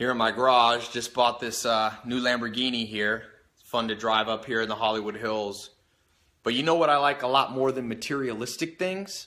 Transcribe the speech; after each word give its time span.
here 0.00 0.10
in 0.10 0.16
my 0.16 0.30
garage. 0.30 0.88
Just 0.88 1.12
bought 1.12 1.40
this 1.40 1.66
uh, 1.66 1.92
new 2.06 2.22
Lamborghini 2.22 2.86
here. 2.86 3.24
It's 3.52 3.68
fun 3.68 3.88
to 3.88 3.94
drive 3.94 4.30
up 4.30 4.46
here 4.46 4.62
in 4.62 4.68
the 4.70 4.74
Hollywood 4.74 5.14
Hills. 5.14 5.72
But 6.42 6.54
you 6.54 6.62
know 6.62 6.76
what 6.76 6.88
I 6.88 6.96
like 6.96 7.22
a 7.22 7.26
lot 7.26 7.52
more 7.52 7.70
than 7.70 7.86
materialistic 7.86 8.78
things? 8.78 9.26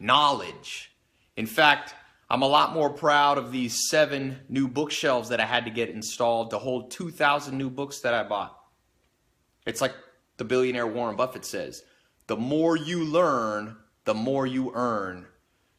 Knowledge. 0.00 0.92
In 1.36 1.44
fact, 1.44 1.94
I'm 2.30 2.40
a 2.40 2.48
lot 2.48 2.72
more 2.72 2.88
proud 2.88 3.36
of 3.36 3.52
these 3.52 3.90
seven 3.90 4.38
new 4.48 4.66
bookshelves 4.66 5.28
that 5.28 5.40
I 5.40 5.44
had 5.44 5.66
to 5.66 5.70
get 5.70 5.90
installed 5.90 6.52
to 6.52 6.58
hold 6.58 6.90
2,000 6.90 7.58
new 7.58 7.68
books 7.68 8.00
that 8.00 8.14
I 8.14 8.22
bought. 8.22 8.58
It's 9.66 9.82
like 9.82 9.92
the 10.38 10.44
billionaire 10.44 10.86
Warren 10.86 11.16
Buffett 11.16 11.44
says 11.44 11.82
the 12.28 12.36
more 12.36 12.78
you 12.78 13.04
learn, 13.04 13.76
the 14.06 14.14
more 14.14 14.46
you 14.46 14.72
earn. 14.74 15.26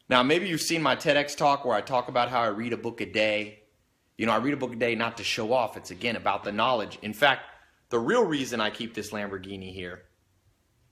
Now, 0.08 0.22
maybe 0.22 0.48
you've 0.48 0.62
seen 0.62 0.84
my 0.84 0.96
TEDx 0.96 1.36
talk 1.36 1.66
where 1.66 1.76
I 1.76 1.82
talk 1.82 2.10
about 2.10 2.30
how 2.30 2.42
I 2.42 2.48
read 2.50 2.74
a 2.74 2.78
book 2.78 3.02
a 3.02 3.08
day 3.08 3.60
you 4.20 4.26
know, 4.26 4.34
I 4.34 4.38
read 4.38 4.54
a 4.54 4.58
book 4.58 4.74
a 4.74 4.76
day 4.76 4.96
not 4.96 5.16
to 5.18 5.24
show 5.24 5.54
off. 5.54 5.78
It's 5.78 5.92
again 5.92 6.18
about 6.18 6.44
the 6.44 6.52
knowledge. 6.52 7.00
In 7.02 7.14
fact, 7.14 7.44
the 7.90 8.00
real 8.00 8.26
reason 8.26 8.60
I 8.60 8.70
keep 8.70 8.94
this 8.94 9.12
Lamborghini 9.12 9.74
here 9.74 10.02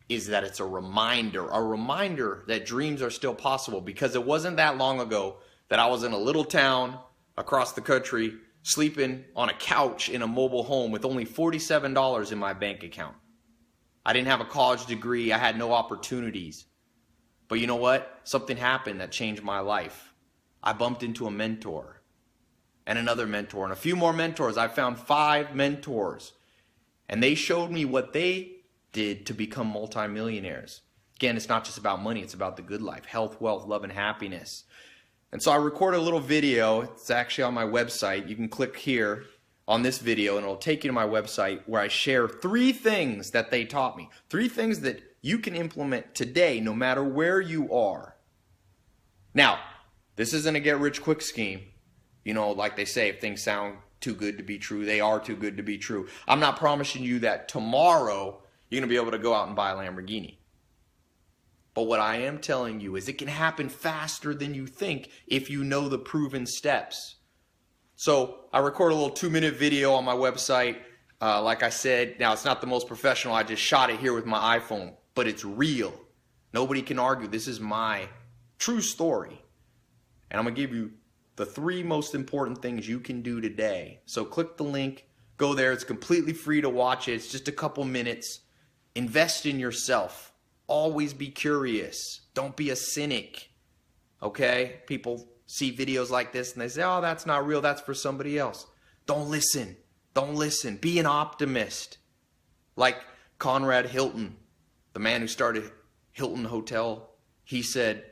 is 0.07 0.27
that 0.27 0.45
it's 0.45 0.61
a 0.61 0.65
reminder, 0.65 1.45
a 1.49 1.61
reminder 1.61 2.45
that 2.47 2.65
dreams 2.65 3.01
are 3.01 3.09
still 3.09 3.35
possible 3.35 3.81
because 3.81 4.15
it 4.15 4.25
wasn't 4.25 4.55
that 4.55 4.77
long 4.77 5.01
ago 5.01 5.39
that 5.67 5.77
I 5.77 5.87
was 5.87 6.05
in 6.05 6.13
a 6.13 6.17
little 6.17 6.45
town 6.45 6.97
across 7.37 7.73
the 7.73 7.81
country 7.81 8.33
sleeping 8.63 9.25
on 9.35 9.49
a 9.49 9.53
couch 9.53 10.07
in 10.07 10.21
a 10.21 10.27
mobile 10.27 10.63
home 10.63 10.91
with 10.91 11.03
only 11.03 11.25
$47 11.25 12.31
in 12.31 12.37
my 12.37 12.53
bank 12.53 12.83
account. 12.83 13.17
I 14.05 14.13
didn't 14.13 14.29
have 14.29 14.39
a 14.39 14.45
college 14.45 14.85
degree, 14.85 15.33
I 15.33 15.37
had 15.37 15.57
no 15.57 15.73
opportunities. 15.73 16.65
But 17.49 17.59
you 17.59 17.67
know 17.67 17.75
what? 17.75 18.21
Something 18.23 18.55
happened 18.55 19.01
that 19.01 19.11
changed 19.11 19.43
my 19.43 19.59
life. 19.59 20.13
I 20.63 20.71
bumped 20.71 21.03
into 21.03 21.27
a 21.27 21.31
mentor 21.31 21.96
and 22.87 22.97
another 22.97 23.27
mentor 23.27 23.65
and 23.65 23.73
a 23.73 23.75
few 23.75 23.95
more 23.95 24.13
mentors. 24.13 24.57
I 24.57 24.69
found 24.69 24.97
five 24.97 25.53
mentors, 25.53 26.31
and 27.07 27.21
they 27.21 27.35
showed 27.35 27.69
me 27.69 27.83
what 27.85 28.13
they 28.13 28.53
did 28.93 29.25
to 29.27 29.33
become 29.33 29.67
multimillionaires. 29.67 30.81
Again, 31.17 31.35
it's 31.35 31.49
not 31.49 31.65
just 31.65 31.77
about 31.77 32.01
money, 32.01 32.21
it's 32.21 32.33
about 32.33 32.55
the 32.55 32.63
good 32.63 32.81
life 32.81 33.05
health, 33.05 33.39
wealth, 33.41 33.67
love, 33.67 33.83
and 33.83 33.91
happiness. 33.91 34.63
And 35.33 35.43
so 35.43 35.51
I 35.51 35.57
recorded 35.57 35.97
a 35.97 36.01
little 36.01 36.21
video. 36.21 36.81
It's 36.81 37.11
actually 37.11 37.43
on 37.43 37.53
my 37.53 37.65
website. 37.65 38.29
You 38.29 38.35
can 38.37 38.47
click 38.47 38.77
here 38.77 39.25
on 39.67 39.83
this 39.83 39.99
video, 39.99 40.37
and 40.37 40.45
it'll 40.45 40.55
take 40.55 40.85
you 40.85 40.87
to 40.87 40.93
my 40.93 41.05
website 41.05 41.63
where 41.65 41.81
I 41.81 41.89
share 41.89 42.29
three 42.29 42.71
things 42.71 43.31
that 43.31 43.51
they 43.51 43.65
taught 43.65 43.97
me. 43.97 44.09
Three 44.29 44.47
things 44.47 44.79
that 44.81 45.03
you 45.21 45.39
can 45.39 45.53
implement 45.53 46.15
today, 46.15 46.61
no 46.61 46.73
matter 46.73 47.03
where 47.03 47.41
you 47.41 47.73
are. 47.73 48.15
Now, 49.33 49.59
this 50.15 50.33
isn't 50.33 50.55
a 50.55 50.61
get 50.61 50.79
rich 50.79 51.03
quick 51.03 51.21
scheme 51.21 51.63
you 52.27 52.33
know, 52.33 52.51
like 52.51 52.75
they 52.75 52.83
say, 52.83 53.07
if 53.07 53.21
things 53.21 53.41
sound 53.41 53.77
too 54.01 54.13
good 54.13 54.37
to 54.37 54.43
be 54.43 54.57
true, 54.57 54.83
they 54.83 54.99
are 54.99 55.17
too 55.17 55.37
good 55.37 55.55
to 55.55 55.63
be 55.63 55.77
true. 55.77 56.09
I'm 56.27 56.41
not 56.41 56.57
promising 56.57 57.01
you 57.01 57.19
that 57.19 57.47
tomorrow 57.47 58.41
you're 58.69 58.81
going 58.81 58.89
to 58.89 58.93
be 58.93 59.01
able 59.01 59.11
to 59.11 59.17
go 59.17 59.33
out 59.33 59.47
and 59.47 59.55
buy 59.55 59.71
a 59.71 59.75
Lamborghini. 59.75 60.35
But 61.73 61.83
what 61.83 62.01
I 62.01 62.17
am 62.17 62.39
telling 62.39 62.81
you 62.81 62.97
is 62.97 63.07
it 63.07 63.17
can 63.17 63.29
happen 63.29 63.69
faster 63.69 64.35
than 64.35 64.53
you 64.53 64.67
think 64.67 65.09
if 65.25 65.49
you 65.49 65.63
know 65.63 65.87
the 65.87 65.97
proven 65.97 66.45
steps. 66.45 67.15
So 67.95 68.39
I 68.51 68.59
record 68.59 68.91
a 68.91 68.95
little 68.95 69.09
two 69.09 69.29
minute 69.29 69.55
video 69.55 69.93
on 69.93 70.03
my 70.03 70.13
website. 70.13 70.79
Uh, 71.21 71.41
like 71.41 71.63
I 71.63 71.69
said, 71.69 72.19
now 72.19 72.33
it's 72.33 72.43
not 72.43 72.59
the 72.59 72.67
most 72.67 72.87
professional. 72.87 73.35
I 73.35 73.43
just 73.43 73.61
shot 73.61 73.89
it 73.89 74.01
here 74.01 74.13
with 74.13 74.25
my 74.25 74.59
iPhone, 74.59 74.95
but 75.15 75.29
it's 75.29 75.45
real. 75.45 75.93
Nobody 76.51 76.81
can 76.81 76.99
argue. 76.99 77.29
This 77.29 77.47
is 77.47 77.61
my 77.61 78.09
true 78.59 78.81
story. 78.81 79.41
And 80.29 80.37
I'm 80.37 80.43
going 80.43 80.55
to 80.55 80.61
give 80.61 80.75
you 80.75 80.91
the 81.37 81.45
three 81.45 81.83
most 81.83 82.13
important 82.13 82.61
things 82.61 82.89
you 82.89 82.99
can 82.99 83.21
do 83.21 83.39
today. 83.39 84.01
So 84.05 84.25
click 84.25 84.57
the 84.57 84.63
link, 84.63 85.05
go 85.37 85.53
there. 85.53 85.71
It's 85.71 85.83
completely 85.83 86.33
free 86.33 86.61
to 86.61 86.69
watch 86.69 87.07
it. 87.07 87.13
It's 87.13 87.31
just 87.31 87.47
a 87.47 87.53
couple 87.53 87.85
minutes. 87.85 88.41
Invest 88.95 89.45
in 89.45 89.59
yourself. 89.59 90.33
Always 90.65 91.13
be 91.13 91.29
curious. 91.29 92.21
Don't 92.33 92.55
be 92.55 92.71
a 92.71 92.75
cynic. 92.75 93.51
Okay? 94.21 94.81
People 94.87 95.29
see 95.45 95.71
videos 95.71 96.09
like 96.09 96.33
this 96.33 96.53
and 96.53 96.61
they 96.61 96.67
say, 96.67 96.83
oh, 96.83 97.01
that's 97.01 97.27
not 97.27 97.45
real. 97.45 97.61
That's 97.61 97.81
for 97.81 97.93
somebody 97.93 98.37
else. 98.37 98.65
Don't 99.05 99.29
listen. 99.29 99.77
Don't 100.15 100.35
listen. 100.35 100.77
Be 100.77 100.97
an 100.97 101.05
optimist. 101.05 101.99
Like 102.75 102.97
Conrad 103.37 103.85
Hilton, 103.85 104.35
the 104.93 104.99
man 104.99 105.21
who 105.21 105.27
started 105.27 105.71
Hilton 106.13 106.45
Hotel, 106.45 107.11
he 107.43 107.61
said, 107.61 108.03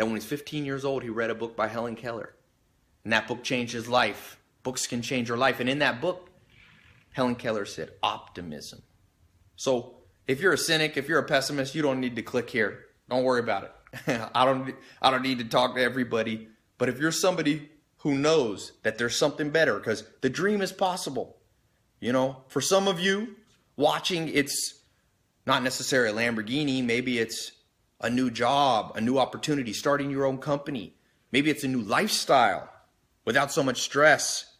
that 0.00 0.06
when 0.06 0.14
he's 0.14 0.24
15 0.24 0.64
years 0.64 0.86
old, 0.86 1.02
he 1.02 1.10
read 1.10 1.28
a 1.28 1.34
book 1.34 1.54
by 1.54 1.68
Helen 1.68 1.94
Keller. 1.94 2.34
And 3.04 3.12
that 3.12 3.28
book 3.28 3.44
changed 3.44 3.74
his 3.74 3.86
life. 3.86 4.38
Books 4.62 4.86
can 4.86 5.02
change 5.02 5.28
your 5.28 5.36
life. 5.36 5.60
And 5.60 5.68
in 5.68 5.80
that 5.80 6.00
book, 6.00 6.30
Helen 7.12 7.34
Keller 7.34 7.66
said 7.66 7.90
optimism. 8.02 8.80
So 9.56 9.96
if 10.26 10.40
you're 10.40 10.54
a 10.54 10.56
cynic, 10.56 10.96
if 10.96 11.06
you're 11.06 11.18
a 11.18 11.24
pessimist, 11.24 11.74
you 11.74 11.82
don't 11.82 12.00
need 12.00 12.16
to 12.16 12.22
click 12.22 12.48
here. 12.48 12.86
Don't 13.10 13.24
worry 13.24 13.40
about 13.40 13.64
it. 13.64 14.30
I 14.34 14.46
don't 14.46 14.74
I 15.02 15.10
don't 15.10 15.20
need 15.20 15.38
to 15.40 15.44
talk 15.44 15.74
to 15.74 15.82
everybody. 15.82 16.48
But 16.78 16.88
if 16.88 16.98
you're 16.98 17.12
somebody 17.12 17.68
who 17.98 18.14
knows 18.14 18.72
that 18.84 18.96
there's 18.96 19.18
something 19.18 19.50
better, 19.50 19.74
because 19.74 20.04
the 20.22 20.30
dream 20.30 20.62
is 20.62 20.72
possible. 20.72 21.36
You 22.00 22.14
know, 22.14 22.38
for 22.48 22.62
some 22.62 22.88
of 22.88 23.00
you 23.00 23.36
watching, 23.76 24.28
it's 24.28 24.80
not 25.44 25.62
necessarily 25.62 26.24
a 26.24 26.32
Lamborghini, 26.32 26.82
maybe 26.82 27.18
it's 27.18 27.52
a 28.00 28.10
new 28.10 28.30
job, 28.30 28.92
a 28.94 29.00
new 29.00 29.18
opportunity, 29.18 29.72
starting 29.72 30.10
your 30.10 30.24
own 30.24 30.38
company. 30.38 30.94
Maybe 31.32 31.50
it's 31.50 31.64
a 31.64 31.68
new 31.68 31.82
lifestyle 31.82 32.68
without 33.24 33.52
so 33.52 33.62
much 33.62 33.82
stress, 33.82 34.56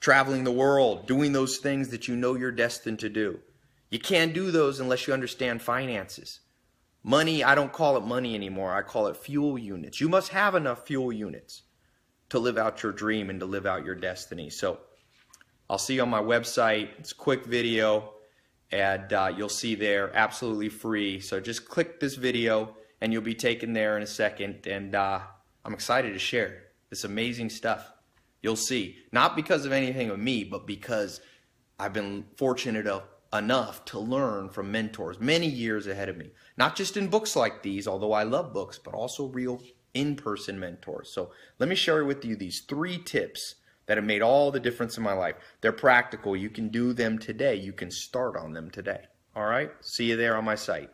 traveling 0.00 0.44
the 0.44 0.52
world, 0.52 1.06
doing 1.06 1.32
those 1.32 1.58
things 1.58 1.88
that 1.88 2.08
you 2.08 2.16
know 2.16 2.34
you're 2.34 2.50
destined 2.50 2.98
to 2.98 3.08
do. 3.08 3.38
You 3.88 3.98
can't 3.98 4.34
do 4.34 4.50
those 4.50 4.80
unless 4.80 5.06
you 5.06 5.12
understand 5.12 5.62
finances. 5.62 6.40
Money, 7.04 7.44
I 7.44 7.54
don't 7.54 7.72
call 7.72 7.96
it 7.96 8.04
money 8.04 8.34
anymore. 8.34 8.72
I 8.72 8.82
call 8.82 9.06
it 9.08 9.16
fuel 9.16 9.58
units. 9.58 10.00
You 10.00 10.08
must 10.08 10.30
have 10.30 10.54
enough 10.54 10.86
fuel 10.86 11.12
units 11.12 11.62
to 12.30 12.38
live 12.38 12.56
out 12.56 12.82
your 12.82 12.92
dream 12.92 13.28
and 13.28 13.40
to 13.40 13.46
live 13.46 13.66
out 13.66 13.84
your 13.84 13.94
destiny. 13.94 14.50
So 14.50 14.78
I'll 15.68 15.78
see 15.78 15.94
you 15.94 16.02
on 16.02 16.10
my 16.10 16.22
website. 16.22 16.90
It's 16.98 17.12
a 17.12 17.16
quick 17.16 17.44
video 17.44 18.12
and 18.72 19.12
uh, 19.12 19.32
you'll 19.36 19.48
see 19.50 19.74
there 19.74 20.10
absolutely 20.16 20.70
free. 20.70 21.20
So 21.20 21.38
just 21.38 21.68
click 21.68 22.00
this 22.00 22.14
video 22.14 22.74
and 23.00 23.12
you'll 23.12 23.22
be 23.22 23.34
taken 23.34 23.74
there 23.74 23.96
in 23.96 24.02
a 24.02 24.06
second. 24.06 24.66
And 24.66 24.94
uh, 24.94 25.20
I'm 25.64 25.74
excited 25.74 26.14
to 26.14 26.18
share 26.18 26.64
this 26.88 27.04
amazing 27.04 27.50
stuff. 27.50 27.92
You'll 28.40 28.56
see, 28.56 28.96
not 29.12 29.36
because 29.36 29.66
of 29.66 29.72
anything 29.72 30.10
of 30.10 30.18
me, 30.18 30.42
but 30.42 30.66
because 30.66 31.20
I've 31.78 31.92
been 31.92 32.24
fortunate 32.36 32.86
enough 33.32 33.84
to 33.86 33.98
learn 33.98 34.48
from 34.48 34.72
mentors 34.72 35.20
many 35.20 35.46
years 35.46 35.86
ahead 35.86 36.08
of 36.08 36.16
me. 36.16 36.30
Not 36.56 36.74
just 36.74 36.96
in 36.96 37.08
books 37.08 37.36
like 37.36 37.62
these, 37.62 37.86
although 37.86 38.12
I 38.12 38.24
love 38.24 38.52
books, 38.52 38.78
but 38.78 38.94
also 38.94 39.26
real 39.26 39.62
in 39.94 40.16
person 40.16 40.58
mentors. 40.58 41.12
So 41.14 41.32
let 41.58 41.68
me 41.68 41.74
share 41.74 42.04
with 42.04 42.24
you 42.24 42.36
these 42.36 42.60
three 42.60 42.98
tips 42.98 43.56
that 43.86 43.96
have 43.96 44.06
made 44.06 44.22
all 44.22 44.50
the 44.50 44.60
difference 44.60 44.96
in 44.96 45.02
my 45.02 45.12
life. 45.12 45.36
They're 45.60 45.72
practical. 45.72 46.36
You 46.36 46.50
can 46.50 46.68
do 46.68 46.92
them 46.92 47.18
today. 47.18 47.56
You 47.56 47.72
can 47.72 47.90
start 47.90 48.36
on 48.36 48.52
them 48.52 48.70
today. 48.70 49.00
All 49.34 49.44
right? 49.44 49.70
See 49.80 50.06
you 50.06 50.16
there 50.16 50.36
on 50.36 50.44
my 50.44 50.54
site. 50.54 50.90